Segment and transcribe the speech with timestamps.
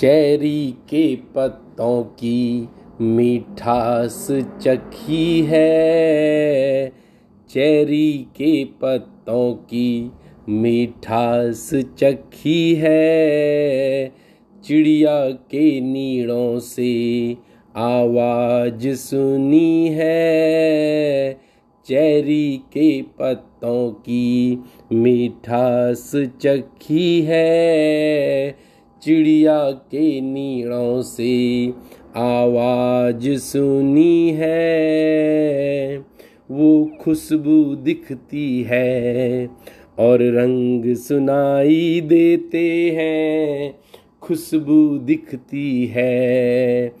[0.00, 2.68] Cherry के पत्तों की
[3.00, 4.28] मिठास
[4.62, 6.92] चखी है।
[7.50, 10.10] चेरी के पत्तों की
[10.48, 14.12] मिठास चखी है।
[14.64, 17.36] चिड़िया के नीड़ों से
[17.76, 21.32] आवाज़ सुनी है।
[21.86, 24.58] चेरी के पत्तों की
[24.92, 28.65] मिठास चखी है।
[29.02, 31.66] चिड़िया के नीड़ों से
[32.16, 35.98] आवाज़ सुनी है।
[36.50, 39.48] वो खुशबू दिखती है
[39.98, 43.78] और रंग सुनाई देते हैं।
[44.22, 46.92] खुशबू दिखती है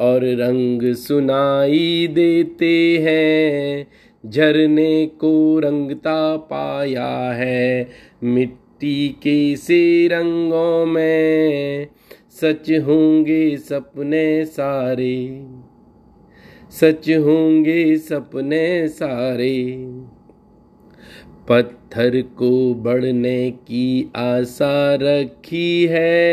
[0.00, 3.86] और रंग सुनाई देते हैं।
[4.30, 7.88] झरने को रंगता पाया है,
[8.24, 11.86] मिट्टी मिट्टी के से रंगों में
[12.30, 15.46] सच होंगे सपने सारे।
[16.70, 19.76] सच होंगे सपने सारे।
[21.48, 26.32] पत्थर को बढ़ने की आशा रखी है।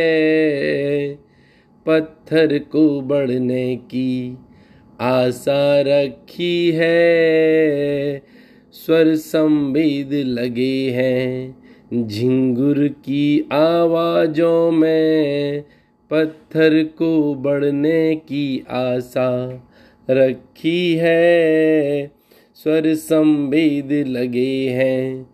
[1.86, 4.38] पत्थर को बढ़ने की
[5.02, 8.23] आशा रखी है।
[8.73, 11.61] स्वर संवेद लगे हैं।
[11.94, 15.64] झिंगुर की आवाजों में
[16.11, 19.64] पत्थर को बढ़ने की आशा
[20.09, 22.11] रखी है।
[22.56, 25.30] स्वर संवेद लगे हैं।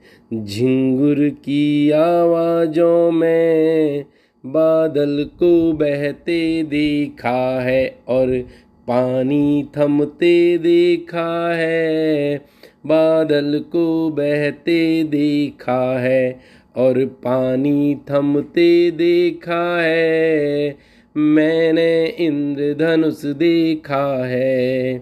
[0.45, 4.05] झिंगुर की आवाजों में
[4.45, 8.39] बादल को बहते देखा है और
[8.87, 12.41] पानी थमते देखा है।
[12.85, 16.39] बादल को बहते देखा है
[16.75, 20.77] और पानी थमते देखा है।
[21.17, 24.97] मैंने इंद्रधनुष देखा है।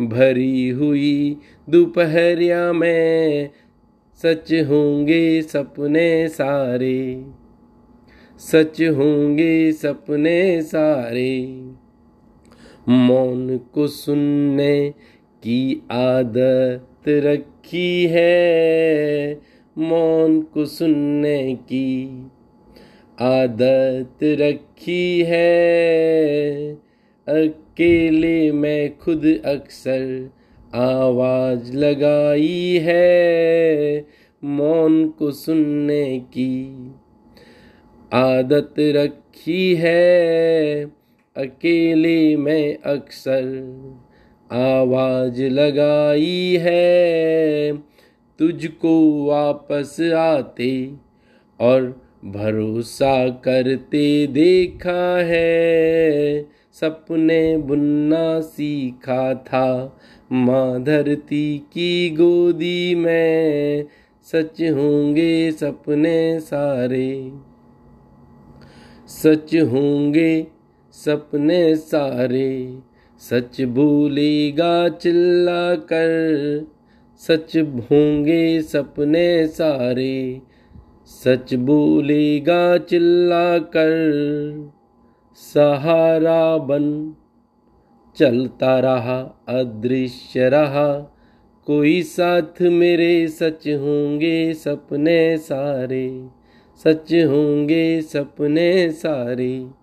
[0.00, 1.36] भरी हुई
[1.70, 3.50] दोपहरिया में
[4.22, 7.24] सच होंगे सपने सारे।
[8.38, 11.64] सच होंगे सपने सारे।
[12.88, 14.94] मौन को सुनने
[15.42, 19.40] की आदत रखी है,
[19.78, 22.26] मौन को सुनने की
[23.20, 26.72] आदत रखी है।
[27.28, 30.30] अकेले मैं खुद अक्सर
[30.74, 34.06] आवाज़ लगाई है,
[34.44, 36.92] मौन को सुनने की
[38.12, 40.84] आदत रखी है।
[41.36, 43.44] अकेले मैं अक्सर
[44.52, 47.72] आवाज़ लगाई है।
[48.38, 50.90] तुझको वापस आते
[51.60, 59.98] और भरोसा करते देखा है। सपने बुनना सीखा था।
[60.32, 63.84] माँ धरती की गोदी में
[64.22, 67.32] सच होंगे सपने सारे।
[69.08, 70.46] सच होंगे
[70.92, 72.89] सपने सारे।
[73.20, 76.10] सच भूलेगा चिल्ला कर
[77.18, 80.40] सच होंगे सपने सारे।
[81.06, 84.00] सच भूलेगा चिल्ला कर
[85.34, 87.14] सहारा बन।
[88.16, 91.16] चलता रहा, अदृश्य रहा।
[91.66, 96.28] कोई साथ मेरे सच होंगे सपने सारे।
[96.76, 99.79] सच होंगे सपने सारे।